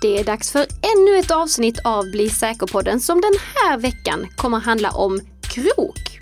[0.00, 4.60] Det är dags för ännu ett avsnitt av Bli säker-podden som den här veckan kommer
[4.60, 6.18] handla om krok.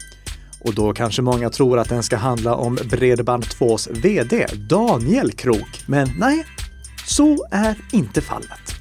[0.64, 5.82] Och då kanske många tror att den ska handla om Bredband2s VD Daniel Krok.
[5.86, 6.46] Men nej,
[7.06, 8.77] så är inte fallet.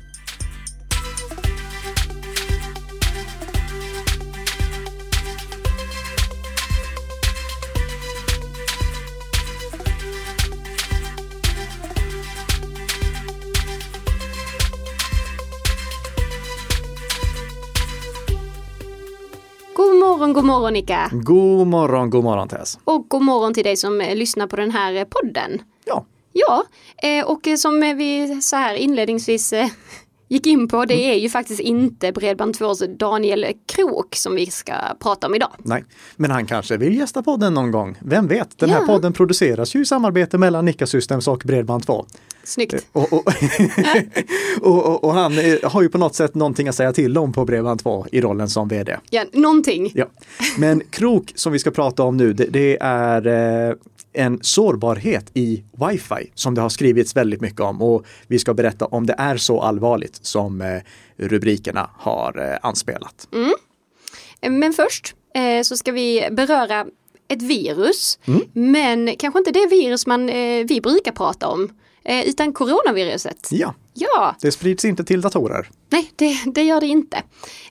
[20.37, 21.09] God morgon, Nika.
[21.11, 22.79] God morgon, god morgon Tess.
[22.83, 25.61] Och god morgon till dig som eh, lyssnar på den här eh, podden.
[25.85, 26.63] Ja, Ja,
[27.03, 29.53] eh, och som vi så här inledningsvis
[30.27, 35.27] gick in på, det är ju faktiskt inte Bredband2s Daniel Krok som vi ska prata
[35.27, 35.49] om idag.
[35.57, 35.83] nej.
[36.15, 37.97] Men han kanske vill gästa podden någon gång.
[38.01, 38.57] Vem vet?
[38.57, 38.85] Den här Ja.
[38.85, 42.05] podden produceras ju i samarbete mellan Nika Systems och Bredband2.
[42.43, 42.87] Snyggt.
[42.91, 43.23] Och, och,
[44.61, 47.33] och, och, och han eh, har ju på något sätt någonting att säga till om
[47.33, 48.97] på Bredband2 i rollen som vd.
[49.09, 49.91] Ja, någonting.
[49.95, 50.05] Ja.
[50.57, 53.27] Men krok som vi ska prata om nu, det, det är
[53.69, 53.75] eh,
[54.17, 58.85] en sårbarhet i wifi som det har skrivits väldigt mycket om och vi ska berätta
[58.85, 60.81] om det är så allvarligt som eh,
[61.17, 63.27] rubrikerna har eh, anspelat.
[64.41, 65.15] Eh, Men först
[65.63, 66.85] så ska vi beröra
[67.27, 68.41] ett virus, Mm.
[68.53, 70.25] men kanske inte det virus man,
[70.67, 71.69] vi brukar prata om,
[72.25, 73.47] utan coronaviruset.
[73.51, 75.69] Ja, Ja, det sprids inte till datorer.
[75.89, 77.23] nej det, det gör det inte.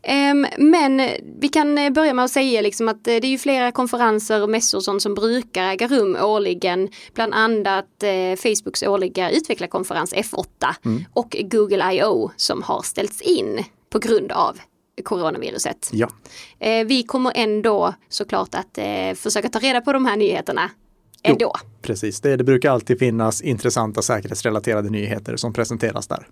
[0.02, 1.02] Ehm, men
[1.40, 4.42] vi kan eh, börja med att säga liksom att eh, det är ju flera konferenser
[4.42, 6.88] och mässor sånt som brukar äga rum årligen.
[7.14, 12.30] Bland annat eh, Facebooks årliga utvecklarkonferens F8 och Google I.O.
[12.36, 14.58] som har ställts in på grund av
[15.04, 15.90] coronaviruset.
[15.92, 16.08] Ja,
[16.58, 20.70] Eh, vi kommer ändå såklart att eh, försöka ta reda på de här nyheterna
[21.32, 21.52] ändå.
[21.82, 22.20] precis.
[22.20, 26.26] Det, det brukar alltid finnas intressanta säkerhetsrelaterade nyheter som presenteras där.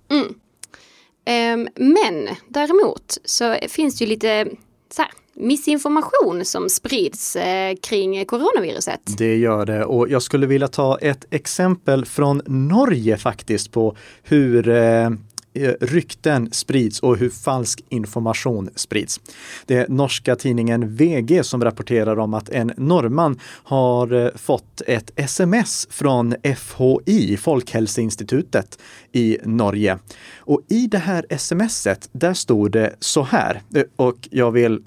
[1.24, 4.46] Ehm, men däremot så finns det ju lite
[4.90, 9.00] så här, missinformation som sprids eh, kring coronaviruset.
[9.18, 14.68] Det gör det och jag skulle vilja ta ett exempel från Norge faktiskt på hur
[14.68, 15.10] eh,
[15.56, 19.20] Eh, rykten sprids och hur falsk information sprids.
[19.66, 25.10] Det är norska tidningen VG som rapporterar om att en norrman har eh, fått ett
[25.16, 28.78] sms från FHI, Folkhälsoinstitutet
[29.12, 29.98] i Norge.
[30.38, 34.80] Och i det här smset, där stod det så här, eh, och jag vill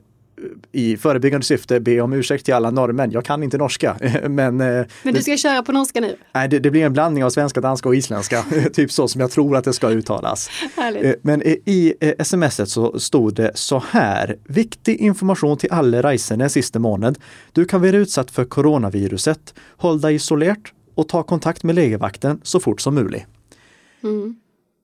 [0.71, 3.11] i förebyggande syfte be om ursäkt till alla norrmän.
[3.11, 3.97] Jag kan inte norska,
[4.29, 6.15] men, eh, Men du ska köra på norska nu.
[6.33, 8.43] nej, det, det blir en blandning av svenska, danska och isländska.
[8.73, 10.49] typ så som jag tror att det ska uttalas.
[10.75, 11.03] Härligt.
[11.05, 14.37] Eh, Men i- eh, smset så stod det så här.
[14.47, 17.17] Viktig information till alla reisende sista måned.
[17.51, 19.53] Du kan vara utsatt för coronaviruset.
[19.77, 20.57] Håll dig isolerat
[20.95, 23.23] och ta kontakt med legevakten så fort som möjligt.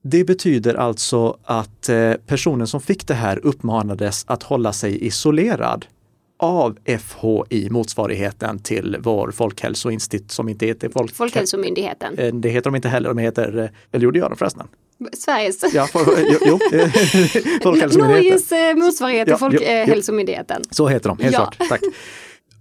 [0.06, 5.86] Det betyder alltså att eh, personen som fick det här uppmanades att hålla sig isolerad
[6.38, 11.14] av FHI, motsvarigheten till vår folkhälsoinstitut som inte heter folk...
[11.14, 12.18] Folkhälsomyndigheten.
[12.18, 14.66] Eh, Det heter de inte heller, de heter, eh, eller gjorde jag dem förresten?
[15.18, 15.74] Sveriges.
[15.74, 16.00] Ja, for,
[16.30, 16.58] jo, jo,
[17.62, 17.98] Folkhälsomyndigheten.
[18.00, 19.66] Norges motsvarighet till Ja, jo, jo.
[19.84, 20.62] Folkhälsomyndigheten.
[20.70, 21.38] Så heter de, helt Ja.
[21.58, 21.68] klart.
[21.68, 21.80] Tack.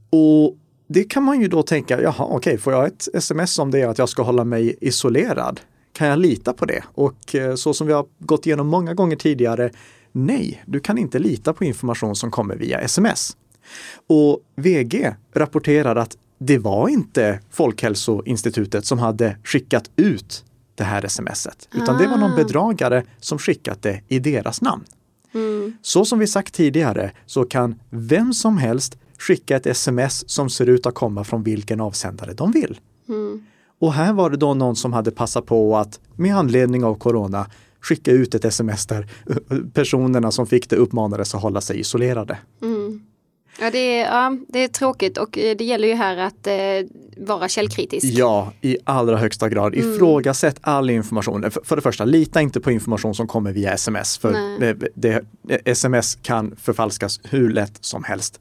[0.10, 3.82] Och det kan man ju då tänka, jaha okej, får jag ett sms om det
[3.82, 5.60] är att jag ska hålla mig isolerad?
[5.94, 6.84] Kan jag lita på det?
[6.94, 9.72] Och eh, så som vi har gått igenom många gånger tidigare,
[10.12, 13.38] nej, du kan inte lita på information som kommer via sms.
[14.08, 20.46] Och VG rapporterar att det var inte Folkhälsoinstitutet som hade skickat ut
[20.76, 24.84] det här smset, utan det var någon bedragare som skickat det i deras namn.
[25.82, 30.70] Så som vi sagt tidigare så kan vem som helst skicka ett sms som ser
[30.70, 32.80] ut att komma från vilken avsändare de vill.
[33.84, 37.48] Och här var det då någon som hade passat på att med anledning av corona
[37.82, 39.08] skicka ut ett sms där
[39.74, 42.38] personerna som fick det uppmanades att hålla sig isolerade.
[43.60, 46.54] Ja det, är, ja, det är tråkigt och eh, det gäller ju här att eh,
[47.18, 48.06] vara källkritisk.
[48.06, 49.76] Ja, i allra högsta grad.
[49.76, 51.52] Ifrågasätt all information.
[51.64, 54.18] För, det första, lita inte på information som kommer via sms.
[54.18, 54.76] För Nej.
[54.76, 55.26] det, det,
[55.66, 58.40] sms kan förfalskas hur lätt som helst.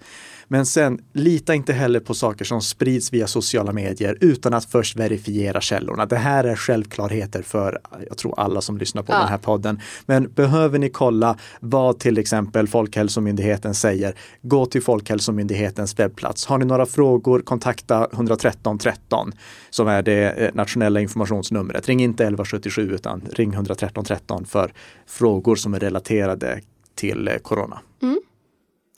[0.53, 4.97] Men sen, lita inte heller på saker som sprids via sociala medier utan att först
[4.97, 6.07] verifiera källorna.
[6.07, 9.19] Det här är självklarheter för, jag tror alla som lyssnar på Ja.
[9.19, 9.81] den här podden.
[10.07, 16.47] Men behöver ni kolla vad till exempel Folkhälsomyndigheten säger, gå till Folkhälsomyndighetens webbplats.
[16.47, 19.33] Har ni några frågor, kontakta 113 13
[19.71, 21.89] som är det eh, nationella informationsnumret.
[21.89, 24.73] Ring inte 1177 utan ring 113 13 för
[25.07, 26.61] frågor som är relaterade
[26.95, 27.81] till eh, corona.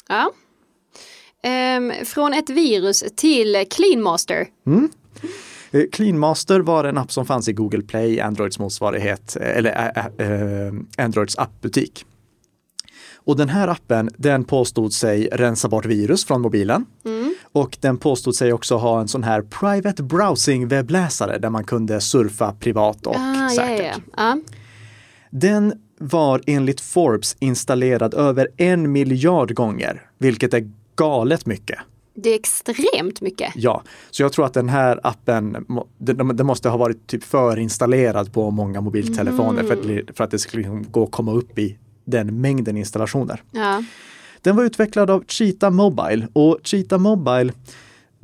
[0.09, 0.33] Ja.
[1.45, 4.47] Ehm, från ett virus till Clean Master.
[5.71, 10.31] Eh, Cleanmaster var en app som fanns i Google Play, Androids motsvarighet, eh, eller äh,
[10.31, 12.05] äh, Androids appbutik.
[13.15, 16.87] Och den här appen, den påstod sig rensa bort virus från mobilen.
[17.05, 17.35] Mm.
[17.53, 22.01] Och den påstod sig också ha en sån här private browsing webbläsare där man kunde
[22.01, 23.97] surfa privat och Ah, säkert.
[23.97, 24.37] ja, ja.
[25.31, 31.79] Den var enligt Forbes installerad över en miljard gånger, vilket är galet mycket.
[32.15, 33.53] Det är extremt mycket.
[33.55, 35.67] Ja, så jag tror att den här appen,
[35.99, 40.61] den, måste ha varit typ förinstallerad på många mobiltelefoner för, att, för att det skulle
[40.61, 43.43] liksom gå att komma upp i den mängden installationer.
[43.51, 43.85] Ja.
[44.43, 47.53] Den var utvecklad av Cheetah Mobile och Cheetah Mobile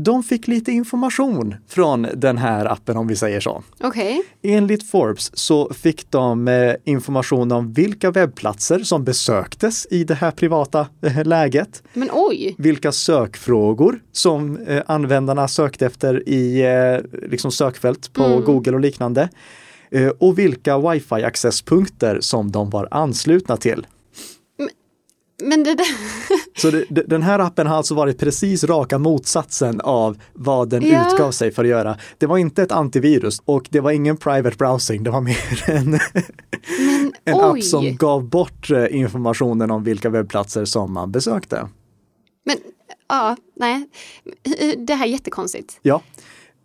[0.04, 3.62] de fick lite information från den här appen om vi säger så.
[3.80, 4.22] Okej.
[4.42, 10.30] Enligt Forbes så fick de eh, information om vilka webbplatser som besöktes i det här
[10.30, 11.82] privata eh, läget.
[11.92, 12.54] Men oj.
[12.58, 16.62] Vilka sökfrågor som eh, användarna sökte efter i
[17.30, 18.44] liksom sökfält på Mm.
[18.44, 19.28] Google och liknande.
[20.18, 23.86] Och vilka wifi-accesspunkter som de var anslutna till.
[25.42, 25.86] Men det där.
[26.60, 30.86] Så det, det, den här appen har alltså varit precis raka motsatsen av vad den
[30.86, 31.06] Ja.
[31.12, 31.96] utgav sig för att göra.
[32.18, 35.90] Det var inte ett antivirus och det var ingen private browsing, det var mer en,
[35.90, 37.40] Men en oj.
[37.58, 41.68] app som gav bort eh, informationen om vilka webbplatser som man besökte.
[42.44, 42.56] Men
[43.08, 43.88] ja, nej.
[44.86, 45.78] Det här är jättekonstigt.
[45.82, 46.02] Ja,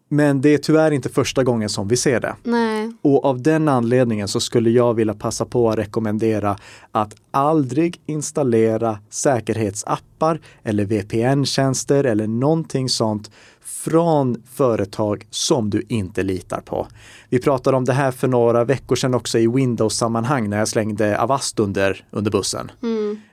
[0.10, 2.36] men det är tyvärr inte första gången som vi ser det.
[2.44, 2.92] Nej.
[3.02, 6.58] Och av den anledningen så skulle jag vilja passa på att rekommendera
[6.92, 13.32] att aldrig installera säkerhetsappar eller VPN-tjänster eller någonting sånt
[13.66, 16.88] från företag som du inte litar på.
[17.30, 21.22] Vi pratade om det här för några veckor sedan också i Windows-sammanhang när jag slängde
[21.22, 22.72] Avast under, under bussen.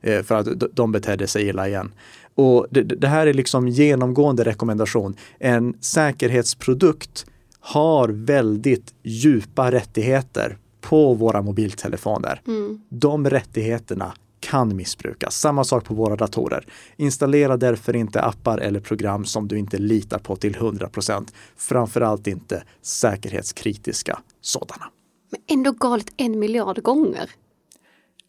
[0.01, 1.93] Eh, För att de betedde sig illa igen.
[2.35, 5.17] Och det, det här är liksom genomgående rekommendation.
[5.39, 7.27] En säkerhetsprodukt
[7.61, 12.41] har väldigt djupa rättigheter på våra mobiltelefoner.
[12.89, 15.37] De rättigheterna kan missbrukas.
[15.37, 16.67] Samma sak på våra datorer.
[16.97, 22.63] Installera därför inte appar eller program som du inte litar på till 100% Framförallt inte
[22.83, 24.85] säkerhetskritiska sådana.
[25.31, 27.31] Men ändå galet en miljard gånger.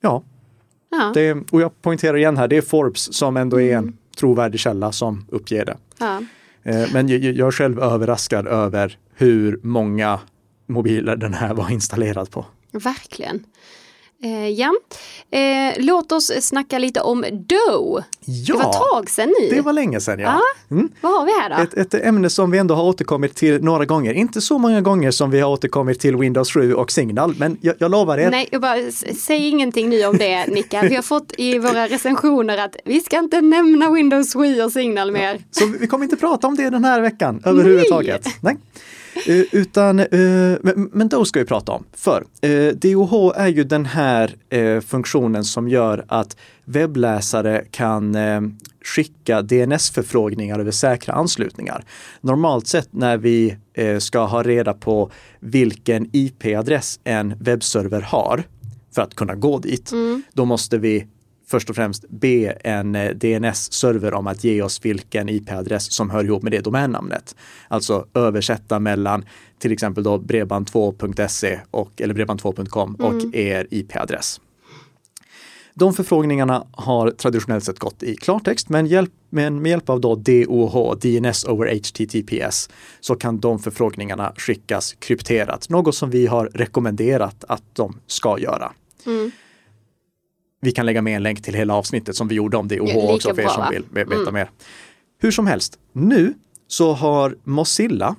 [0.01, 0.23] Ja,
[0.99, 1.11] Ja.
[1.13, 4.91] det, och jag poängterar igen här, det är Forbes som ändå är en trovärdig källa
[4.91, 5.77] som uppger det.
[5.97, 6.21] ja.
[6.63, 10.19] Eh, Men jag är själv överraskad över hur många
[10.67, 12.45] mobiler den här var installerad på.
[12.71, 13.43] Verkligen.
[14.23, 14.73] Eh, ja,
[15.31, 18.03] eh, låt oss snacka lite om Doe.
[18.25, 19.55] Ja, Det var ett tag sedan nu.
[19.55, 20.39] det var länge sedan ja.
[20.71, 20.89] Mm.
[21.01, 21.63] Vad har vi här då?
[21.63, 24.13] Ett, ett ämne som vi ändå har återkommit till några gånger.
[24.13, 27.75] Inte så många gånger som vi har återkommit till Windows 7 och Signal, men jag,
[27.79, 28.31] jag lovar er.
[28.31, 30.81] Nej, jag bara, säg ingenting nu om det Nicka.
[30.81, 35.11] Vi har fått i våra recensioner att vi ska inte nämna Windows 7 och Signal
[35.11, 35.39] mer.
[35.51, 38.27] Så vi kommer inte prata om det den här veckan överhuvudtaget.
[38.41, 38.53] Nej.
[38.53, 38.59] Eh,
[39.51, 40.07] utan, eh,
[40.61, 41.85] men, men då ska vi prata om.
[41.93, 48.41] För eh, DOH är ju den här eh, funktionen som gör att webbläsare kan eh,
[48.85, 51.85] skicka DNS-förfrågningar över säkra anslutningar.
[52.21, 58.43] Normalt sett när vi eh, ska ha reda på vilken IP-adress en webbserver har
[58.95, 59.91] för att kunna gå dit,
[60.33, 61.07] då måste vi
[61.53, 66.23] först och främst be en eh, DNS-server om att ge oss vilken IP-adress som hör
[66.23, 67.35] ihop med det domännamnet.
[67.67, 69.25] Alltså översätta mellan
[69.59, 74.41] till exempel då bredband2.se och eller bredband2.com och er IP-adress.
[75.73, 80.15] De förfrågningarna har traditionellt sett gått i klartext, men, hjälp, men med hjälp av då
[80.15, 87.43] DOH, DNS over HTTPS, så kan de förfrågningarna skickas krypterat, något som vi har rekommenderat
[87.47, 88.71] att de ska göra.
[90.63, 92.97] Vi kan lägga med en länk till hela avsnittet som vi gjorde om Ja, lika
[93.13, 94.49] också för er som vill ve- veta mer.
[95.21, 96.33] Hur som helst, nu
[96.67, 98.15] så har Mozilla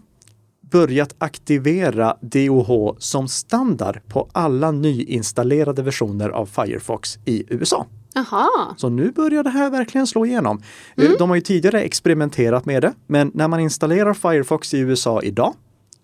[0.71, 7.87] börjat aktivera DOH som standard på alla nyinstallerade versioner av Firefox i USA.
[8.15, 10.63] Jaha, Så nu börjar det här verkligen slå igenom.
[10.97, 15.23] Eh, De har ju tidigare experimenterat med det, men när man installerar Firefox i USA
[15.23, 15.55] idag,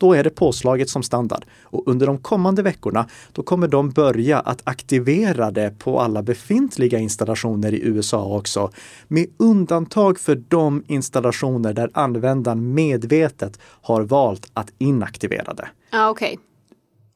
[0.00, 1.44] då är det påslaget som standard.
[1.62, 6.98] Och under de kommande veckorna, då kommer de börja att aktivera det på alla befintliga
[6.98, 8.70] installationer i USA också.
[9.08, 15.68] Med undantag för de installationer där användaren medvetet har valt att inaktivera det.
[15.90, 16.38] ja okej.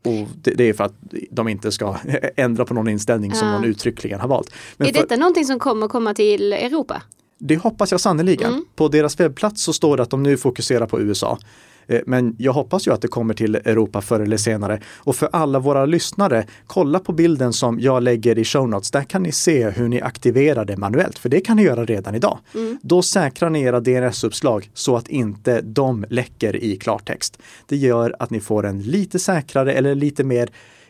[0.04, 0.94] Och det, är för att
[1.30, 1.96] de inte ska
[2.36, 4.50] ändra på någon inställning som någon uttryckligen har valt.
[4.76, 7.02] Men Är för- detta någonting som kommer komma till Europa?
[7.38, 8.52] Det hoppas jag sannerligen.
[8.52, 8.64] Mm.
[8.76, 11.38] På deras webbplats så står det att de nu fokuserar på USA.
[11.86, 14.80] Eh, men jag hoppas ju att det kommer till Europa förr eller senare.
[14.96, 18.90] Och för alla våra lyssnare, kolla på bilden som jag lägger i show notes.
[18.90, 22.14] Där kan ni se hur ni aktiverar det manuellt, för det kan ni göra redan
[22.14, 22.38] idag.
[22.54, 22.78] Mm.
[22.82, 27.38] Då säkrar ni era DNS-uppslag så att inte de läcker i klartext.
[27.66, 30.48] Det gör att ni får en lite säkrare eller lite mer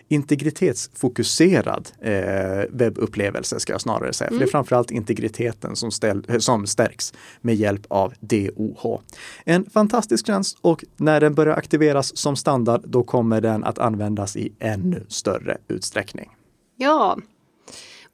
[0.08, 4.28] integritetsfokuserad eh, webbupplevelse ska jag snarare säga.
[4.28, 4.38] Mm.
[4.38, 4.50] För det är mm.
[4.50, 9.00] framförallt integriteten som, ställ, som stärks med hjälp av DOH.
[9.44, 14.36] En fantastisk tjänst och när den börjar aktiveras som standard då kommer den att användas
[14.36, 16.30] i ännu större utsträckning.
[16.76, 17.18] Ja,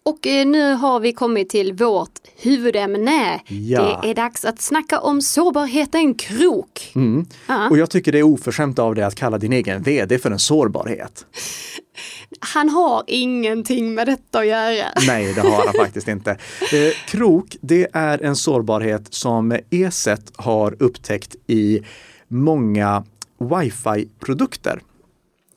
[0.03, 3.41] och eh, nu har vi kommit till vårt huvudämne.
[3.47, 4.01] Ja.
[4.03, 6.93] Det är dags att snacka om sårbarheten krok.
[6.95, 7.27] Mm.
[7.71, 10.39] Och jag tycker det är oförskämt av dig att kalla din egen vd för en
[10.39, 11.27] sårbarhet.
[12.41, 14.87] Han har ingenting med detta att göra.
[15.07, 16.31] Nej, det har han faktiskt inte.
[16.61, 21.81] Eh, krok, det är en sårbarhet som ESET har upptäckt i
[22.29, 23.05] många
[23.39, 24.81] wifi-produkter.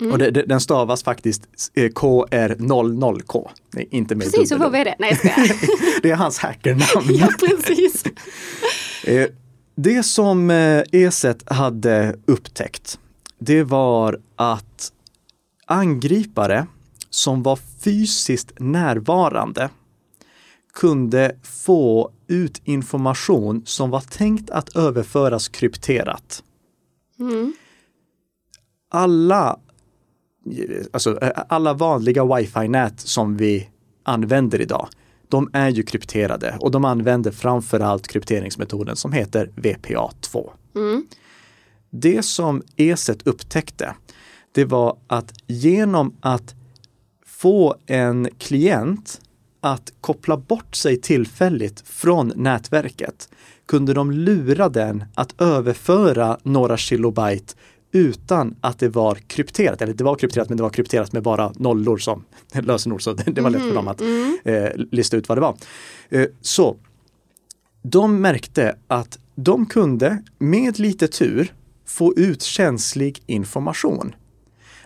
[0.03, 0.11] Mm.
[0.11, 1.43] Och det, det, den stavas faktiskt
[1.73, 3.49] eh, KR00K.
[3.73, 4.95] Nej, inte med Precis, så får vi det.
[4.99, 5.49] Nej, jag
[6.01, 7.07] Det är hans hackernamn.
[7.09, 8.03] ja, precis.
[9.05, 9.27] Eh,
[9.75, 10.51] det som
[10.91, 12.99] ESET e hade upptäckt,
[13.39, 14.91] det var att
[15.65, 16.67] angripare
[17.09, 19.69] som var fysiskt närvarande
[20.73, 26.43] kunde få ut information som var tänkt att överföras krypterat.
[27.19, 27.53] Mm.
[28.89, 29.59] Alla
[30.91, 33.69] alltså eh, alla vanliga wifi-nät som vi
[34.03, 34.87] använder idag,
[35.29, 40.49] de är ju krypterade och de använder framförallt krypteringsmetoden som heter VPA2.
[40.75, 41.05] Mm.
[41.89, 43.95] Det som ESET upptäckte,
[44.51, 46.55] det var att genom att
[47.25, 49.21] få en klient
[49.59, 53.29] att koppla bort sig tillfälligt från nätverket
[53.65, 57.53] kunde de lura den att överföra några kilobyte
[57.93, 59.81] utan att det var krypterat.
[59.81, 62.23] Eller det var krypterat men det var krypterat med bara nollor som
[62.53, 63.01] lösenord.
[63.01, 64.37] Så det, var lätt för dem att mm.
[64.43, 65.55] eh, lista ut vad det var.
[66.09, 66.77] Eh, så
[67.81, 71.53] de märkte att de kunde med lite tur
[71.85, 74.15] få ut känslig information.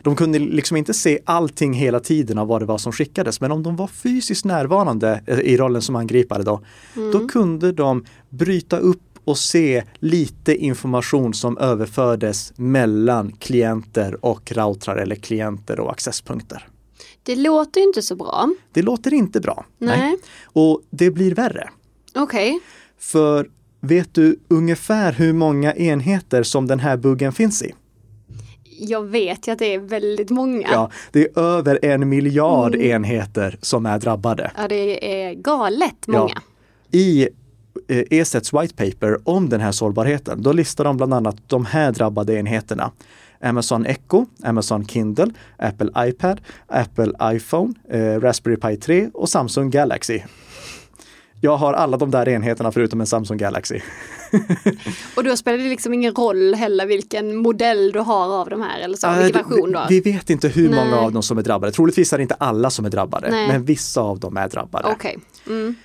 [0.01, 3.51] De kunde liksom inte se allting hela tiden av vad det var som skickades, men
[3.51, 6.61] om de var fysiskt närvarande eh, i rollen som angripare då,
[6.95, 7.11] mm.
[7.11, 14.95] då kunde de bryta upp och se lite information som överfördes mellan klienter och routrar
[14.95, 16.67] eller klienter och accesspunkter.
[17.23, 18.49] Det låter inte så bra.
[18.71, 19.65] Det låter inte bra.
[19.77, 19.99] Nej.
[19.99, 20.17] nej.
[20.43, 21.69] Och det blir värre.
[22.15, 22.49] Okej.
[22.49, 22.59] Okay.
[22.99, 23.49] För
[23.81, 27.73] vet du ungefär hur många enheter som den här buggen finns i?
[28.79, 30.67] Jag vet ju att det är väldigt många.
[30.71, 32.87] Ja, det är över en miljard mm.
[32.87, 34.51] enheter som är drabbade.
[34.57, 36.41] Ja, det är galet många.
[36.89, 36.99] Ja.
[36.99, 37.29] I
[37.87, 42.33] ESETs white paper om den här sårbarheten, då listar de bland annat de här drabbade
[42.33, 42.91] enheterna.
[43.41, 50.21] Amazon Echo, Amazon Kindle, Apple iPad, Apple iPhone, eh, Raspberry Pi 3 och Samsung Galaxy.
[51.41, 53.79] Jag har alla de där enheterna förutom en Samsung Galaxy.
[55.15, 58.79] och då spelar det liksom ingen roll heller vilken modell du har av de här
[58.79, 59.85] eller så, äh, vilken version då?
[59.89, 60.85] Vi vet inte hur Nej.
[60.85, 61.71] många av dem som är drabbade.
[61.71, 63.47] Troligtvis är det inte alla som är drabbade, Nej.
[63.47, 64.91] men vissa av dem är drabbade.
[64.91, 65.15] Okay.
[65.47, 65.75] Mm.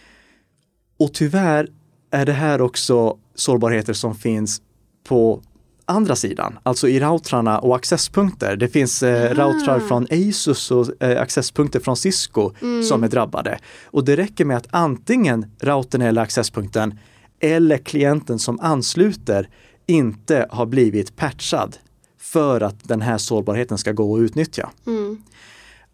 [0.98, 1.68] Och tyvärr
[2.12, 4.62] är det här också sårbarheter som finns
[5.04, 5.42] på
[5.84, 8.56] andra sidan, alltså i routrarna och accesspunkter.
[8.56, 12.82] Det finns eh, routrar från Asus och eh, accesspunkter från Cisco mm.
[12.82, 13.58] som är drabbade.
[13.84, 16.98] Och det räcker med att antingen routern eller accesspunkten
[17.40, 19.48] eller klienten som ansluter
[19.86, 21.76] inte har blivit patchad
[22.18, 24.70] för att den här sårbarheten ska gå att utnyttja.
[24.86, 25.22] Mm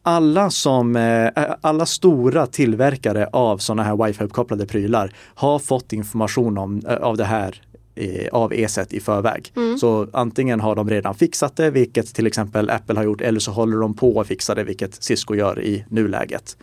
[0.08, 6.82] alla, som, eh, alla stora tillverkare av sådana här wifi-uppkopplade prylar har fått information om,
[6.88, 7.62] eh, av det här
[7.94, 9.52] eh, av ESET i förväg.
[9.56, 9.78] Mm.
[9.78, 13.50] Så antingen har de redan fixat det, vilket till exempel Apple har gjort, eller så
[13.50, 16.56] håller de på att fixa det, vilket Cisco gör i nuläget.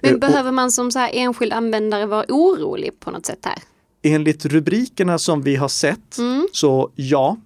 [0.00, 3.58] Men behöver man som så här enskild användare vara orolig på något sätt här?
[4.02, 6.48] Enligt rubrikerna som vi har sett mm.
[6.52, 7.36] så ja.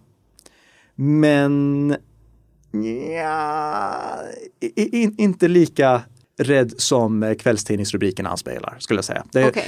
[0.95, 1.97] Men
[2.71, 3.95] Ja,
[4.77, 6.03] in, inte lika
[6.39, 9.25] rädd som kvällstidningsrubrikerna anspelar, skulle jag säga.
[9.33, 9.63] Det, okay.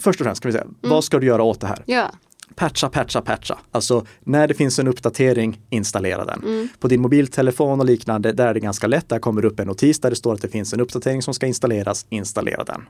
[0.00, 0.76] Först och främst, kan vi säga, mm.
[0.80, 1.82] vad ska du göra åt det här?
[1.86, 2.10] Ja.
[2.54, 3.58] Patcha, patcha, patcha.
[3.70, 6.42] Alltså när det finns en uppdatering, installera den.
[6.42, 6.68] Mm.
[6.78, 9.08] På din mobiltelefon och liknande, där är det ganska lätt.
[9.08, 11.46] Där kommer upp en notis där det står att det finns en uppdatering som ska
[11.46, 12.82] installeras, installera den.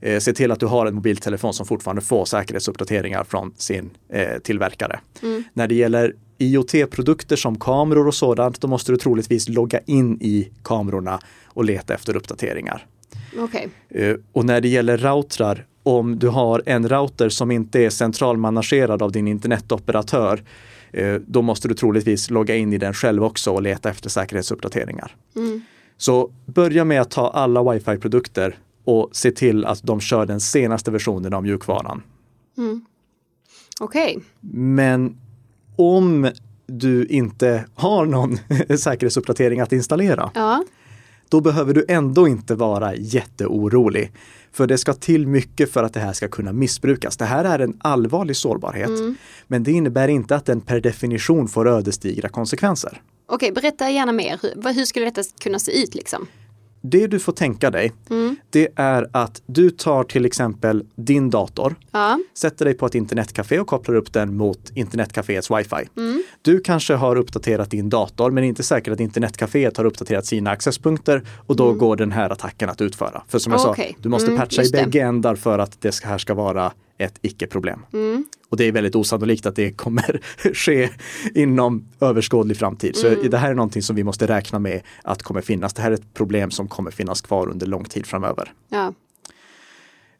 [0.00, 4.38] Eh, se till att du har en mobiltelefon som fortfarande får säkerhetsuppdateringar från sin eh,
[4.38, 5.00] tillverkare.
[5.22, 5.44] Mm.
[5.52, 10.50] När det gäller IoT-produkter som kameror och sådant, då måste du troligtvis logga in i
[10.62, 12.86] kamerorna och leta efter uppdateringar.
[13.38, 13.66] Okay.
[13.88, 19.02] Eh, och när det gäller routrar, om du har en router som inte är centralmanagerad
[19.02, 20.42] av din internetoperatör,
[20.96, 25.16] Eh, då måste du troligtvis logga in i den själv också och leta efter säkerhetsuppdateringar.
[25.36, 25.62] Mm.
[25.96, 28.56] Så börja med att ta alla wifi-produkter
[28.86, 32.02] och se till att de kör den senaste versionen av mjukvaran.
[32.58, 32.84] Mm.
[33.80, 34.18] Okej.
[34.50, 35.16] Men
[35.76, 36.30] om
[36.66, 38.38] du inte har någon
[38.78, 40.64] säkerhetsuppdatering att installera, Ja.
[41.28, 44.12] då behöver du ändå inte vara jätteorolig.
[44.52, 47.16] För det ska till mycket för att det här ska kunna missbrukas.
[47.16, 48.90] Det här är en allvarlig sårbarhet,
[49.46, 53.02] men det innebär inte att den per definition får ödesdigra konsekvenser.
[53.28, 54.38] Okej, berätta gärna mer.
[54.42, 56.26] Hur, hur skulle detta kunna se ut liksom?
[56.90, 57.92] Det du får tänka dig,
[58.50, 62.18] det är att du tar till exempel din dator, Ja.
[62.34, 65.88] sätter dig på ett internetcafé och kopplar upp den mot internetcaféets wifi.
[66.42, 71.22] Du kanske har uppdaterat din dator men inte säkert att internetcaféet har uppdaterat sina accesspunkter
[71.46, 73.22] och då går den här attacken att utföra.
[73.28, 73.92] För som jag Okej.
[73.96, 77.18] sa, du måste Mm, patcha i bägge ändar för att det här ska vara ett
[77.22, 77.80] icke-problem.
[78.48, 80.20] Och det är väldigt osannolikt att det kommer
[80.54, 80.88] ske
[81.34, 82.96] inom överskådlig framtid.
[82.96, 85.74] Så det här är någonting som vi måste räkna med att kommer finnas.
[85.74, 88.52] Det här är ett problem som kommer finnas kvar under lång tid framöver.
[88.68, 88.92] Ja.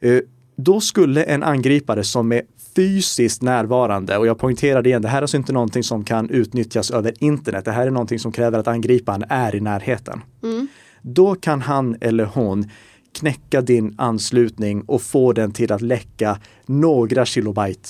[0.01, 0.21] Eh,
[0.57, 2.43] Då skulle en angripare som är
[2.77, 6.91] fysiskt närvarande, och jag poängterar igen, det här är alltså inte någonting som kan utnyttjas
[6.91, 7.65] över internet.
[7.65, 10.23] Det här är någonting som kräver att angriparen är i närheten.
[11.03, 12.71] Då kan han eller hon
[13.17, 17.89] knäcka din anslutning och få den till att läcka några kilobyte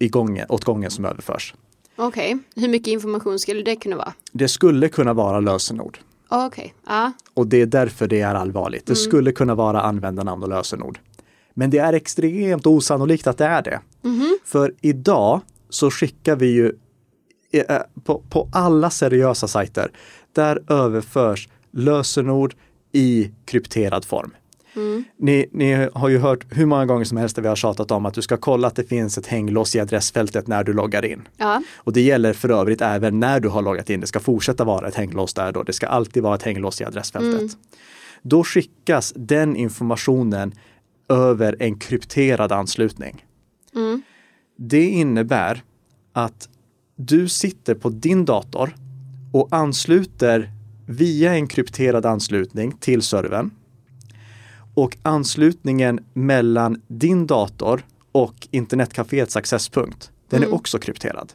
[0.00, 1.54] i gången, åt gången som överförs.
[1.96, 4.12] Okej, hur mycket information skulle det kunna vara?
[4.32, 5.98] Det skulle kunna vara lösenord.
[6.28, 7.12] Okej, ja.
[7.34, 8.86] Och det är därför det är allvarligt.
[8.86, 10.98] Det skulle kunna vara användarnamn och lösenord.
[11.54, 13.80] Men det är extremt osannolikt att det är det.
[14.44, 15.40] För idag
[15.70, 16.72] så skickar vi ju
[17.52, 19.90] eh, på, på alla seriösa sajter,
[20.32, 22.54] där överförs lösenord
[22.92, 24.34] i krypterad form.
[25.16, 28.14] Ni, ni har ju hört hur många gånger som helst vi har tjatat om att
[28.14, 31.28] du ska kolla att det finns ett hänglås i adressfältet när du loggar in.
[31.36, 31.62] Ja.
[31.76, 34.00] Och det gäller för övrigt även när du har loggat in.
[34.00, 35.62] Det ska fortsätta vara ett hänglås där då.
[35.62, 37.56] Det ska alltid vara ett hänglås i adressfältet.
[38.22, 40.52] Då skickas den informationen
[41.08, 43.24] över en krypterad anslutning.
[44.56, 45.62] Det innebär
[46.12, 46.48] att
[46.96, 48.74] du sitter på din dator
[49.32, 50.50] och ansluter
[50.86, 53.50] via en krypterad anslutning till servern.
[54.74, 61.32] Och anslutningen mellan din dator och internetcaféets accesspunkt, den är också krypterad.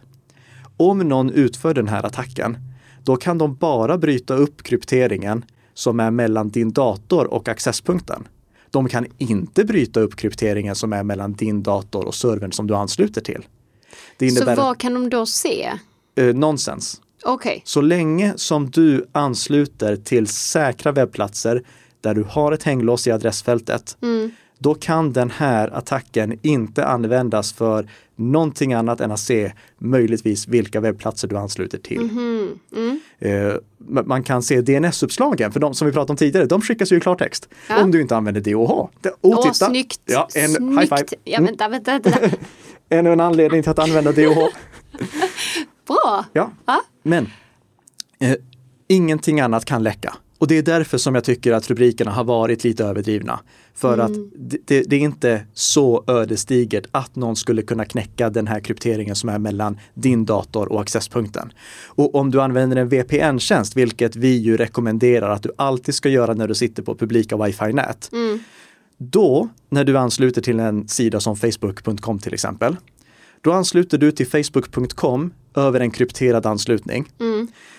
[0.78, 2.58] Om någon utför den här attacken,
[3.04, 8.28] då kan de bara bryta upp krypteringen som är mellan din dator och accesspunkten.
[8.72, 12.76] De kan inte bryta upp krypteringen som är mellan din dator och servern som du
[12.76, 13.46] ansluter till.
[14.18, 15.72] Det Så vad kan de då se?
[16.16, 17.02] eh, nonsens.
[17.24, 21.64] Okej, Så länge som du ansluter till säkra webbplatser
[22.02, 23.98] där du har ett hänglås i adressfältet,
[24.60, 30.80] då kan den här attacken inte användas för någonting annat än att se möjligtvis vilka
[30.80, 32.10] webbplatser du ansluter till.
[33.20, 36.92] Eh, men Man kan se DNS-uppslagen, för de som vi pratade om tidigare, de skickas
[36.92, 37.50] ju i klartext.
[37.70, 37.84] Ja.
[37.84, 38.90] Om du inte använder DOH.
[39.22, 39.54] Åh, titta!
[39.54, 40.02] snyggt!
[40.06, 40.82] Ja, en snyggt.
[40.82, 41.22] high five.
[41.24, 42.20] Ja, vänta, vänta, vänta.
[42.90, 44.36] Ännu en anledning till att använda DOH.
[45.88, 46.26] Bra!
[46.34, 46.52] Ja.
[46.66, 46.82] Ja.
[47.04, 47.30] Men
[48.20, 48.36] eh,
[48.88, 50.14] ingenting annat kan läcka.
[50.40, 53.40] Och det är därför som jag tycker att rubrikerna har varit lite överdrivna.
[53.76, 58.60] För att det, det, är inte så ödesdigert att någon skulle kunna knäcka den här
[58.60, 61.54] krypteringen som är mellan din dator och accesspunkten.
[61.86, 66.34] Och om du använder en VPN-tjänst, vilket vi ju rekommenderar att du alltid ska göra
[66.34, 68.12] när du sitter på publika wifi-nät.
[68.98, 72.76] Då, när du ansluter till en sida som facebook.com till exempel,
[73.42, 77.06] då ansluter du till facebook.com över en krypterad anslutning.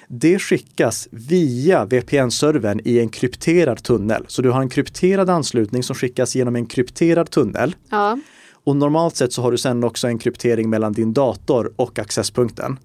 [0.08, 4.24] Det skickas via VPN-servern i en krypterad tunnel.
[4.28, 7.74] Så du har en krypterad anslutning som skickas genom en krypterad tunnel.
[7.90, 8.18] Ja.
[8.64, 12.78] Och normalt sett så har du sen också en kryptering mellan din dator och accesspunkten.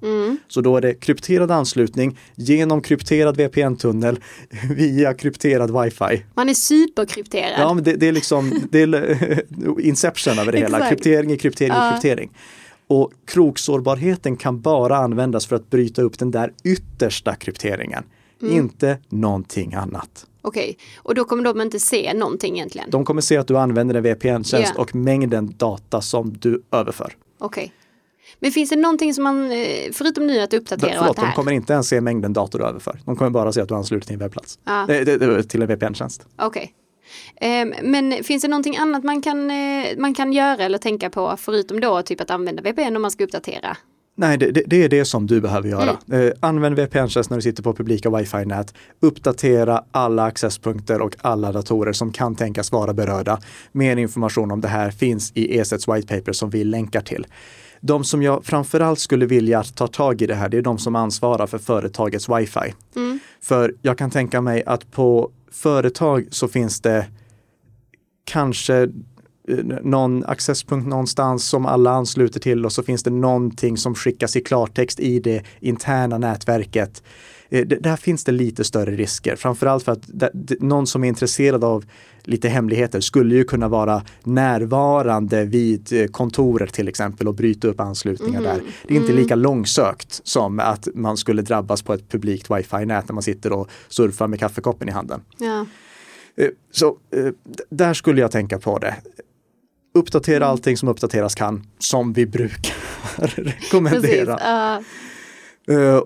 [0.48, 4.20] Så då är det krypterad anslutning genom krypterad VPN-tunnel
[4.76, 6.26] via krypterad wifi.
[6.36, 7.54] Man är superkrypterad.
[7.60, 10.90] Ja, men det, det är liksom det är inception över det hela.
[10.90, 11.92] Kryptering är kryptering Ja.
[11.92, 12.32] kryptering.
[12.88, 18.04] Och kroksårbarheten kan bara användas för att bryta upp den där yttersta krypteringen.
[18.42, 18.56] Mm.
[18.58, 20.26] Inte någonting annat.
[20.42, 22.90] Okej, och då kommer de inte se någonting egentligen?
[22.90, 24.82] De kommer se att du använder en VPN-tjänst Ja.
[24.82, 27.14] och mängden data som du överför.
[27.40, 27.74] Okej.
[28.40, 29.58] Men finns det någonting som man, eh,
[29.94, 31.36] förutom nu att uppdatera och allt Förlåt, det de här?
[31.36, 33.00] kommer inte ens se mängden dator du överför.
[33.06, 34.60] De kommer bara se att du ansluter till en webbplats.
[34.88, 36.28] Det- till en VPN-tjänst.
[36.40, 36.64] Okej.
[36.64, 36.85] Ehm,
[37.82, 41.80] men finns det någonting annat man kan, eh, man kan göra eller tänka på förutom
[41.80, 43.78] då typ att använda VPN om man ska uppdatera?
[44.18, 45.98] Nej, det, det, det, är det som du behöver göra.
[46.08, 46.28] Mm.
[46.28, 48.74] Eh, använd VPN-tjänst när du sitter på publika wifi-nät.
[49.00, 53.40] Uppdatera alla accesspunkter och alla datorer som kan tänkas vara berörda.
[53.72, 57.28] Mer information om det här finns i ESETs white paper som vi länkar till.
[57.82, 60.96] De som jag framförallt skulle vilja ta tag i det här, det är de som
[60.96, 62.74] ansvarar för företagets wifi.
[62.96, 63.20] Mm.
[63.42, 67.08] För jag kan tänka mig att på företag så finns det
[68.26, 68.82] kanske
[69.48, 74.36] eh, någon accesspunkt någonstans som alla ansluter till och så finns det någonting som skickas
[74.36, 77.04] i klartext i det interna nätverket.
[77.50, 80.10] Eh, där finns det lite större risker, framförallt för att
[80.60, 81.86] någon som är intresserad av
[82.24, 87.80] lite hemligheter skulle ju kunna vara närvarande vid eh, kontoret till exempel och bryta upp
[87.80, 88.44] anslutningar mm.
[88.44, 88.62] där.
[88.88, 89.24] Det är inte mm.
[89.24, 93.70] lika långsökt som att man skulle drabbas på ett publikt wifi-nät när man sitter och
[93.90, 95.22] surfar med kaffekoppen i handen.
[95.38, 95.66] Ja.
[96.72, 96.98] Så
[97.70, 98.96] där skulle jag tänka på det
[99.96, 100.50] uppdatera mm.
[100.50, 102.74] allting som uppdateras kan, som vi brukar
[103.44, 104.38] rekommendera.
[104.38, 105.15] Precis, uh.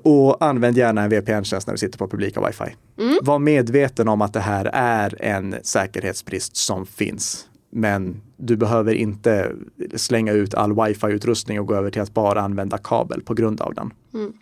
[0.03, 2.75] Och använd gärna en VPN-tjänst när du sitter på publika wifi.
[2.97, 3.17] Mm.
[3.21, 7.45] Var medveten om att det här är en säkerhetsbrist som finns.
[7.71, 9.51] Men du behöver inte
[9.95, 13.73] slänga ut all wifi-utrustning och gå över till att bara använda kabel på grund av
[13.73, 13.93] den.
[14.13, 14.33] Mm.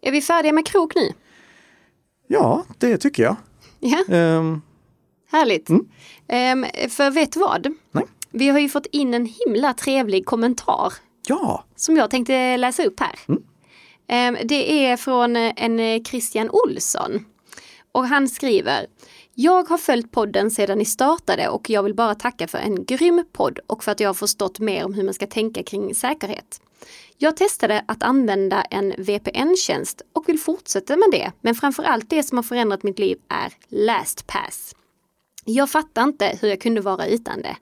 [0.00, 1.12] Är vi färdiga med krok nu?
[2.26, 3.36] Ja, det tycker jag.
[3.80, 3.98] Ja.
[4.38, 4.62] Um,
[5.30, 5.68] Härligt.
[5.68, 5.84] Mm.
[6.62, 7.66] Um, för vet du vad?
[7.92, 8.04] Nej.
[8.30, 10.92] Vi har ju fått in en himla trevlig kommentar.
[11.28, 11.64] Ja!
[11.76, 13.18] Som jag tänkte läsa upp här.
[13.28, 13.42] Mm.
[14.08, 17.24] Ehm, det är från eh, en eh, Christian Olsson.
[17.92, 18.86] Och han skriver
[19.40, 23.24] jag har följt podden sedan ni startade och jag vill bara tacka för en grym
[23.32, 26.60] podd och för att jag har förstått mer om hur man ska tänka kring säkerhet.
[27.18, 32.38] Jag testade att använda en VPN-tjänst och vill fortsätta med det, men framförallt det som
[32.38, 34.74] har förändrat mitt liv är LastPass.
[35.44, 37.56] Jag fattar inte hur jag kunde vara utan det.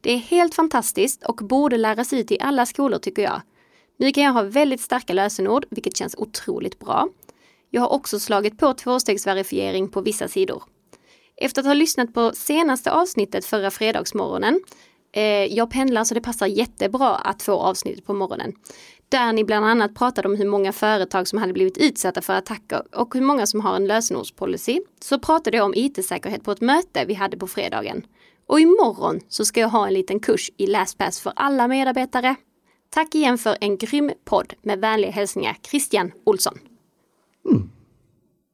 [0.00, 3.42] Det är helt fantastiskt och borde läras ut i alla skolor tycker jag.
[4.02, 7.08] Nu kan jag ha väldigt starka lösenord, vilket känns otroligt bra.
[7.70, 10.62] Jag har också slagit på tvåstegsverifiering på vissa sidor.
[11.36, 14.60] Efter att ha lyssnat på senaste avsnittet förra fredagsmorgonen,
[15.12, 15.22] eh,
[15.54, 18.52] jag pendlar så det passar jättebra att få avsnittet på morgonen,
[19.08, 22.82] där ni bland annat pratade om hur många företag som hade blivit utsatta för attacker
[22.96, 27.04] och hur många som har en lösenordspolicy, så pratade jag om IT-säkerhet på ett möte
[27.04, 28.06] vi hade på fredagen.
[28.46, 32.36] Och imorgon så ska jag ha en liten kurs i LastPass för alla medarbetare.
[32.94, 36.58] Tack igen för en grym podd med vänliga hälsningar Christian Olsson.
[37.50, 37.70] Mm.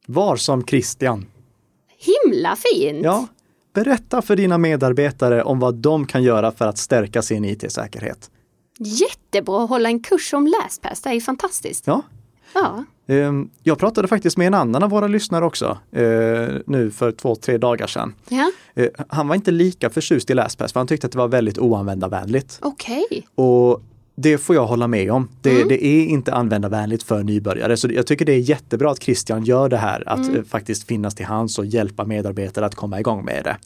[0.06, 1.26] Var som Christian.
[1.98, 3.04] Himla fint!
[3.04, 3.26] Ja,
[3.72, 8.30] berätta för dina medarbetare om vad de kan göra för att stärka sin IT-säkerhet.
[8.78, 11.86] Jättebra att hålla en kurs om LastPass, det är fantastiskt.
[11.86, 12.02] Ja.
[12.54, 12.84] ja.
[13.06, 16.02] Ehm, jag pratade faktiskt med en annan av våra lyssnare också eh,
[16.66, 18.14] nu för två, tre dagar sedan.
[18.28, 18.50] Ja.
[18.74, 21.58] Eh, han var inte lika förtjust i LastPass för han tyckte att det var väldigt
[21.58, 22.58] oanvändarvänligt.
[22.62, 23.04] Okej.
[23.10, 23.22] Okay.
[23.34, 23.82] Och
[24.20, 25.28] det får jag hålla med om.
[25.40, 25.68] Det, mm.
[25.68, 27.76] det, är inte användarvänligt för nybörjare.
[27.76, 30.44] Så jag tycker det är jättebra att Christian gör det här, att mm.
[30.44, 33.50] faktiskt finnas till hands och hjälpa medarbetare att komma igång med det.
[33.50, 33.56] Eh,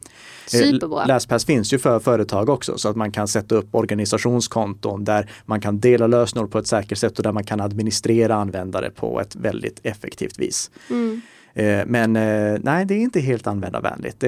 [0.65, 1.07] Superbra.
[1.07, 5.61] LastPass finns ju för företag också så att man kan sätta upp organisationskonton där man
[5.61, 9.37] kan dela lösenord på ett säkert sätt och där man kan administrera användare på ett
[9.37, 10.71] väldigt effektivt vis.
[10.91, 11.21] Mm.
[11.55, 14.25] Eh, men eh, nej, det är inte helt användarvänligt.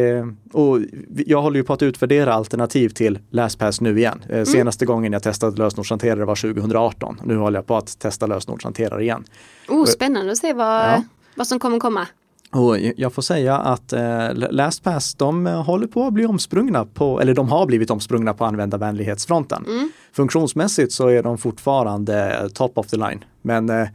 [0.53, 0.79] Och
[1.27, 4.25] jag håller ju på att utvärdera alternativ till LastPass nu igen.
[4.29, 4.47] Mm.
[4.47, 7.21] Senaste gången jag testade lösenordshanterare var 2018.
[7.25, 9.25] Nu håller jag på att testa lösenordshanterare igen.
[9.69, 11.03] Oh, spännande att se vad, ja.
[11.35, 12.07] vad som kommer komma.
[12.55, 17.35] Och jag får säga att eh, LastPass, de håller på att bli omsprungna på, eller
[17.35, 19.65] de har blivit omsprungna på användarvänlighetsfronten.
[19.67, 19.91] Mm.
[20.13, 23.25] Funktionsmässigt så är de fortfarande top of the line.
[23.43, 23.89] Men eh,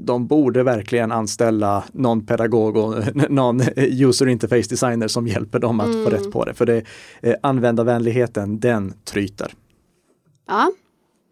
[0.00, 2.94] de borde verkligen anställa någon pedagog och
[3.30, 6.04] någon user interface designer som hjälper dem att mm.
[6.04, 6.54] få rätt på det.
[6.54, 6.84] För det,
[7.22, 9.52] eh, användarvänligheten, den tryter.
[10.46, 10.72] Ja,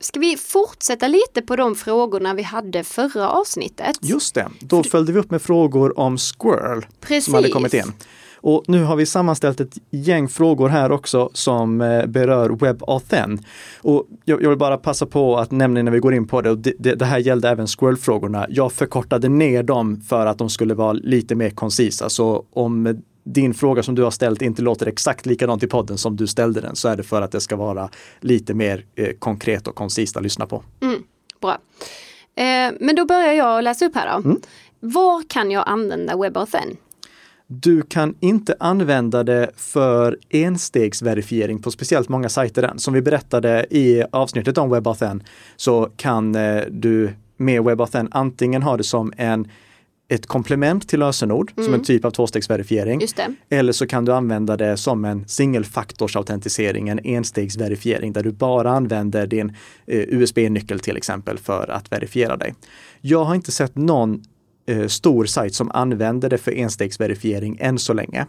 [0.00, 3.98] Ska vi fortsätta lite på de frågorna vi hade förra avsnittet?
[4.00, 7.24] Just det, då följde vi upp med frågor om Squirrel Precis.
[7.24, 7.92] som hade kommit in.
[8.42, 13.38] Och nu har vi sammanställt ett gäng frågor här också som eh, berör WebAuthn.
[13.82, 16.50] Och jag, jag, vill bara passa på att nämna när vi går in på det,
[16.50, 18.46] och det, det, det här gällde även Squirrel-frågorna.
[18.48, 22.08] Jag förkortade ner dem för att de skulle vara lite mer koncisa.
[22.08, 26.16] Så om din fråga som du har ställt inte låter exakt likadant i podden som
[26.16, 27.88] du ställde den så är det för att det ska vara
[28.20, 30.62] lite mer eh, konkret och koncist att lyssna på.
[30.80, 31.02] Mm,
[31.40, 31.58] bra.
[32.34, 34.28] Eh, men då börjar jag läsa upp här då.
[34.28, 34.40] Mm.
[34.80, 36.76] Var kan jag använda WebAuthn?
[37.54, 42.78] Du kan inte använda det för enstegsverifiering på speciellt många sajter än.
[42.78, 45.22] Som vi berättade i avsnittet om WebAuthn
[45.56, 49.48] så kan eh, du med WebAuthn antingen ha det som en
[50.08, 53.00] ett komplement till lösenord som en typ av tvåstegsverifiering.
[53.48, 59.26] Eller så kan du använda det som en singelfaktorsautentisering, en enstegsverifiering där du bara använder
[59.26, 59.48] din
[59.86, 62.54] eh, USB-nyckel till exempel för att verifiera dig.
[63.00, 64.22] Jag har inte sett någon
[64.72, 68.26] eh, stor sajt som använder det för enstegsverifiering än så länge.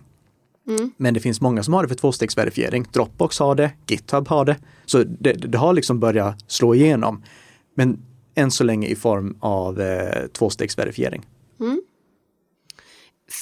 [0.97, 2.86] Men det finns många som har det för tvåstegsverifiering.
[2.93, 4.58] Dropbox har det, GitHub har det.
[4.86, 7.23] Så det, det har liksom börjat slå igenom.
[7.75, 7.99] Men
[8.36, 11.25] än så länge i form av eh, tvåstegsverifiering.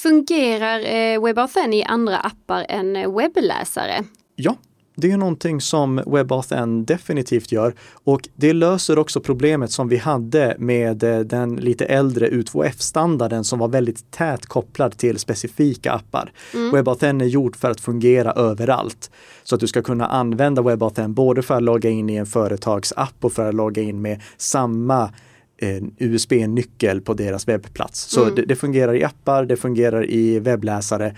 [0.02, 4.04] Fungerar eh, WebAuthn i andra appar än eh, webbläsare?
[4.36, 4.56] Ja,
[4.94, 7.74] det är någonting som WebAuthn definitivt gör
[8.04, 13.58] och det löser också problemet som vi hade med eh, den lite äldre U2F-standarden som
[13.58, 16.32] var väldigt tät kopplad till specifika appar.
[16.72, 19.10] WebAuthn är gjort för att fungera överallt.
[19.42, 23.14] Så att du ska kunna använda WebAuthn både för att logga in i en företagsapp
[23.20, 25.02] och för att logga in med samma
[25.56, 28.00] eh, USB-nyckel på deras webbplats.
[28.00, 31.16] Så det, det fungerar i appar, det fungerar i webbläsare.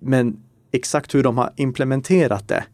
[0.00, 0.36] Men
[0.72, 2.64] exakt hur de har implementerat det,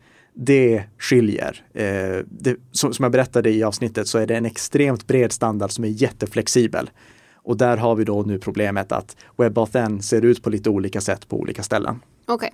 [0.42, 1.64] det skiljer.
[1.74, 5.70] Eh, det, som, som jag berättade i avsnittet så är det en extremt bred standard
[5.70, 6.90] som är jätteflexibel.
[7.34, 11.28] Och där har vi då nu problemet att WebAuthn ser ut på lite olika sätt
[11.28, 12.00] på olika ställen.
[12.26, 12.50] Okej.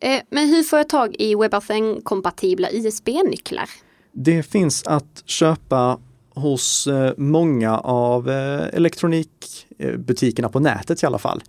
[0.00, 3.68] Eh, men hur får jag tag i WebAuthn-kompatibla ISB-nycklar?
[4.12, 5.98] Det finns att köpa
[6.34, 11.42] hos eh, många av eh, elektronikbutikerna på nätet i alla fall.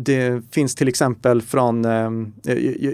[0.00, 2.10] Det finns till exempel från, eh,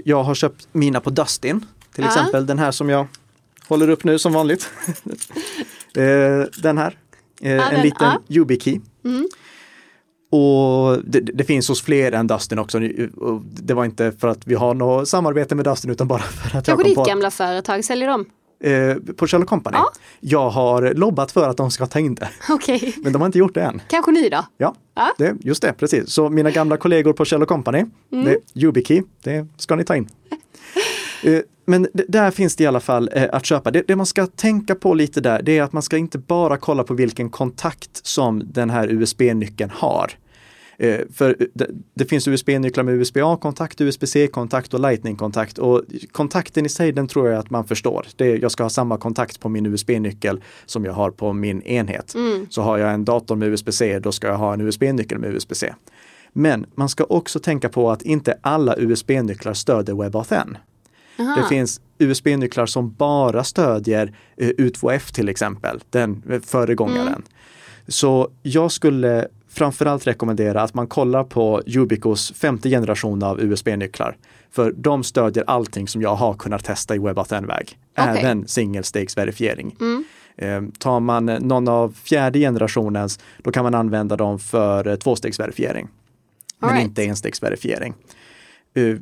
[0.04, 2.10] jag- har köpt mina på Dustin, till Ja.
[2.10, 3.06] exempel den här som jag
[3.68, 4.70] håller upp nu som vanligt.
[5.96, 6.98] Eh, den här,
[7.40, 8.10] Eh, en den, liten ja.
[8.10, 8.22] Mm.
[8.28, 8.80] YubiKey.
[10.30, 12.78] Och det, det finns hos fler än Dustin också.
[13.44, 16.52] Det var inte för att vi har något samarbete med Dustin utan bara för att
[16.54, 18.24] jag Kanske kom ditt på gamla företag säljer dem?
[18.60, 19.76] Eh, på Sherlock Company.
[19.76, 19.90] Ja.
[20.20, 22.94] Jag har lobbat för att de ska ta in det, Okej.
[23.02, 23.82] men de har inte gjort det än.
[23.88, 24.44] Kanske ni då?
[24.58, 25.14] Ja, Ja.
[25.18, 26.10] Det, just det, precis.
[26.10, 28.24] Så mina gamla kollegor på Sherlock Company, Mm.
[28.24, 30.08] det, YubiKey, det ska ni ta in.
[31.22, 33.70] Eh, Men där finns det i alla fall eh, att köpa.
[33.70, 36.56] Det, det man ska tänka på lite där, det är att man ska inte bara
[36.56, 40.10] kolla på vilken kontakt som den här USB-nyckeln har.
[40.78, 45.58] Eh, För det, det finns USB-nycklar med USB-A-kontakt, USB-C-kontakt och Lightning-kontakt.
[45.58, 45.82] Och
[46.12, 48.06] kontakten i sig, den tror jag att man förstår.
[48.16, 52.14] Det, jag ska ha samma kontakt på min USB-nyckel som jag har på min enhet.
[52.50, 55.74] Så har jag en dator med USB-C, då ska jag ha en USB-nyckel med USB-C.
[56.32, 60.56] Men man ska också tänka på att inte alla USB-nycklar stöder WebAuthn.
[61.18, 61.40] Aha.
[61.40, 67.22] Det finns USB-nycklar som bara stödjer eh, U2F till exempel, den eh, föregångaren.
[67.88, 74.16] Så jag skulle framförallt rekommendera att man kollar på Ubicos femte generation av USB-nycklar.
[74.50, 77.78] För de stödjer allting som jag har kunnat testa i WebAuthn-väg.
[77.98, 78.20] Okej.
[78.20, 79.76] Även singelstegsverifiering.
[80.36, 85.88] Eh, tar man någon av fjärde generationens, då kan man använda dem för eh, tvåstegsverifiering.
[86.58, 86.84] Men right.
[86.84, 87.94] inte enstegsverifiering.
[88.74, 88.96] Eh,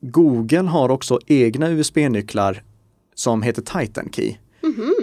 [0.00, 2.62] Google har också egna USB-nycklar
[3.14, 4.34] som heter Titan Key.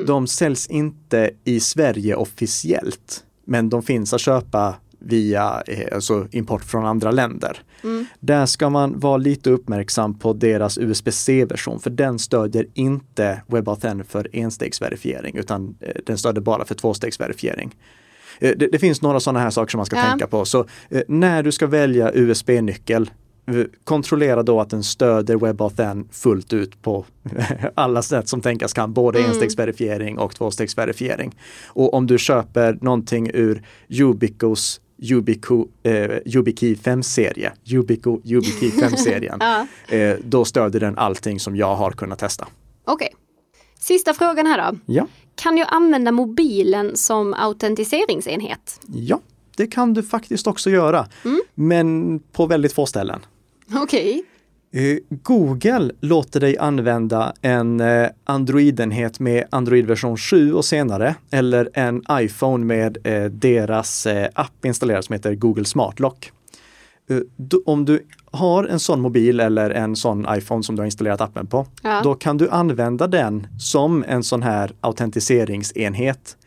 [0.08, 6.64] De säljs inte i Sverige officiellt, men de finns att köpa via eh, alltså import
[6.64, 7.58] från andra länder.
[8.20, 14.28] Där ska man vara lite uppmärksam på deras USB-C-version, för den stödjer inte WebAuthn för
[14.34, 17.76] enstegsverifiering, utan eh, den stödjer bara för tvåstegsverifiering.
[18.40, 20.04] Eh, Det, det finns några sådana här saker som man ska Ja.
[20.10, 20.46] tänka på.
[20.46, 20.66] Så
[21.08, 23.10] när du ska välja USB-nyckel,
[23.84, 27.06] kontrollera då att den stöder WebAuthn fullt ut på
[27.76, 31.36] alla sätt som tänkas kan, både enstegsverifiering och tvåstegsverifiering.
[31.68, 33.64] Och om du köper någonting ur
[34.02, 34.80] Ubicos
[35.12, 39.68] Ubico, eh, YubiKey 5-serie, Ubico YubiKey 5-serien, Ja.
[39.98, 42.48] eh, då stödjer den allting som jag har kunnat testa.
[42.86, 43.10] Okej.
[43.80, 44.78] Sista frågan här då.
[44.86, 45.08] Ja.
[45.36, 48.80] Kan jag använda mobilen som autentiseringsenhet?
[48.88, 49.20] Ja,
[49.58, 51.08] det kan du faktiskt också göra,
[51.56, 53.20] men på väldigt få ställen.
[53.74, 54.24] Okej.
[54.74, 61.70] Eh, Google låter dig använda en eh, Android-enhet med Android version 7 och senare eller
[61.74, 66.32] en iPhone med eh, deras app installerad som heter Google Smart Lock.
[67.66, 71.48] Om du har en sån mobil eller en sån iPhone som du har installerat appen
[71.48, 72.02] på, Ja.
[72.04, 76.38] då kan du använda den som en sån här autentiseringsenhet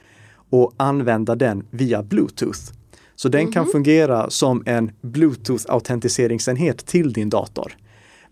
[0.51, 2.61] och använda den via Bluetooth.
[3.17, 7.77] Så den kan fungera som en Bluetooth-autentiseringsenhet till din dator.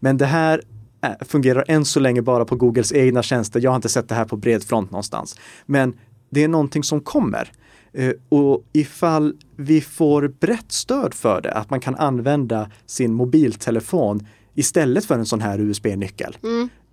[0.00, 0.62] Men det här
[1.00, 3.60] är- fungerar än så länge bara på Googles egna tjänster.
[3.60, 5.36] Jag har inte sett det här på bred front någonstans.
[5.66, 5.94] Men
[6.30, 7.52] det är någonting som kommer.
[7.92, 14.26] Eh, Och ifall vi får brett stöd för det, att man kan använda sin mobiltelefon
[14.54, 16.36] istället för en sån här USB-nyckel,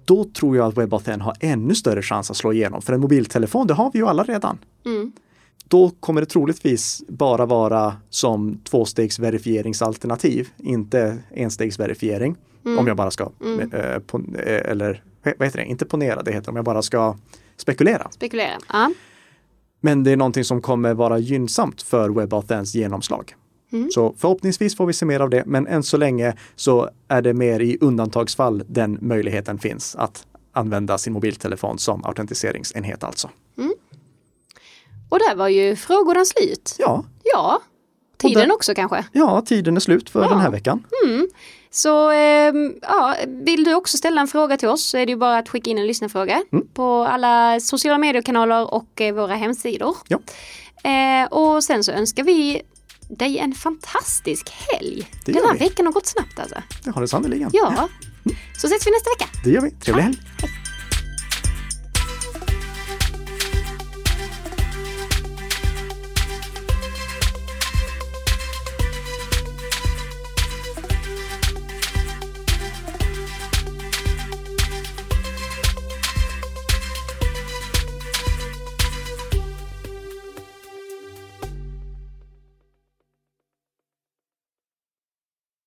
[0.06, 2.82] då tror jag att WebAuthn har ännu större chans att slå igenom.
[2.82, 4.58] För en mobiltelefon, det har vi ju alla redan.
[5.72, 12.36] Då kommer det troligtvis bara vara som tvåstegsverifieringsalternativ, inte enstegsverifiering.
[12.66, 12.80] Mm.
[12.80, 16.50] Om jag bara ska, eh, pon- eh, eller vad heter det, inte ponera, det heter
[16.50, 17.18] om jag bara ska
[17.58, 18.08] spekulera.
[18.12, 18.58] Spekulera.
[18.74, 18.94] Ja.
[19.82, 23.36] Men det är någonting som kommer vara gynnsamt för WebAuthns genomslag.
[23.94, 27.34] Så förhoppningsvis får vi se mer av det, men än så länge så är det
[27.34, 33.30] mer i undantagsfall den möjligheten finns att använda sin mobiltelefon som autentiseringsenhet alltså.
[35.12, 36.76] Och där var ju frågorna slut.
[36.80, 37.62] Ja, Ja,
[38.18, 39.06] tiden där- också kanske.
[39.12, 40.30] ja tiden är slut för Ja.
[40.30, 40.84] den här veckan.
[41.74, 45.16] Så ehm, ja, vill du också ställa en fråga till oss så är det ju
[45.18, 46.44] bara att skicka in en lyssnarfråga
[46.74, 49.98] på alla sociala mediekanaler och eh, våra hemsidor.
[50.08, 50.20] Ja.
[50.90, 52.62] Eh, och sen så önskar vi
[53.10, 55.08] dig en fantastisk helg.
[55.26, 55.60] Det Den här vi.
[55.60, 56.56] veckan har gått snabbt alltså.
[56.84, 57.50] Det har det sannerligen.
[57.54, 57.90] Ja,
[58.58, 59.30] så ses vi nästa vecka.
[59.44, 59.72] Det gör vi.
[59.72, 60.18] Trevlig helg!